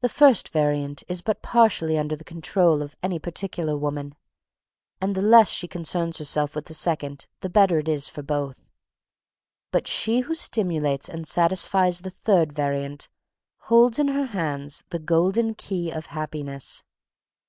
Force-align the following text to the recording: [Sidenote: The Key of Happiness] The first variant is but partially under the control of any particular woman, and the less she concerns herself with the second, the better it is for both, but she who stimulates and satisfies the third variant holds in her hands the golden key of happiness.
[Sidenote: - -
The 0.00 0.08
Key 0.08 0.12
of 0.12 0.14
Happiness] 0.14 0.14
The 0.14 0.18
first 0.20 0.48
variant 0.50 1.04
is 1.08 1.22
but 1.22 1.42
partially 1.42 1.98
under 1.98 2.14
the 2.14 2.22
control 2.22 2.82
of 2.82 2.94
any 3.02 3.18
particular 3.18 3.76
woman, 3.76 4.14
and 5.00 5.16
the 5.16 5.22
less 5.22 5.50
she 5.50 5.66
concerns 5.66 6.18
herself 6.18 6.54
with 6.54 6.66
the 6.66 6.72
second, 6.74 7.26
the 7.40 7.48
better 7.50 7.80
it 7.80 7.88
is 7.88 8.06
for 8.06 8.22
both, 8.22 8.70
but 9.72 9.88
she 9.88 10.20
who 10.20 10.34
stimulates 10.36 11.08
and 11.08 11.26
satisfies 11.26 12.02
the 12.02 12.10
third 12.10 12.52
variant 12.52 13.08
holds 13.62 13.98
in 13.98 14.06
her 14.06 14.26
hands 14.26 14.84
the 14.90 15.00
golden 15.00 15.56
key 15.56 15.90
of 15.90 16.06
happiness. 16.14 16.84